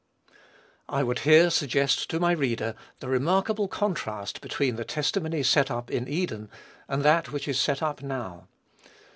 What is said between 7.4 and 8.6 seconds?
is set up now.